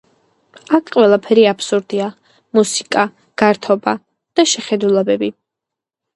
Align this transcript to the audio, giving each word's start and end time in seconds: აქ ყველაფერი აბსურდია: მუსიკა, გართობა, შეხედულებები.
აქ 0.77 0.87
ყველაფერი 0.95 1.43
აბსურდია: 1.51 2.07
მუსიკა, 2.59 3.05
გართობა, 3.43 3.95
შეხედულებები. 4.55 5.33